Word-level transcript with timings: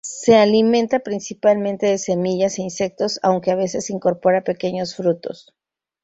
Se 0.03 0.35
alimenta 0.35 1.01
principalmente 1.01 1.85
de 1.85 1.99
semillas 1.99 2.57
e 2.57 2.63
insectos 2.63 3.19
aunque 3.21 3.51
a 3.51 3.55
veces 3.55 3.91
incorpora 3.91 4.43
pequeños 4.43 4.95
frutos. 4.95 5.53